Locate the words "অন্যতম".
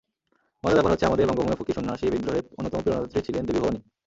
2.57-2.79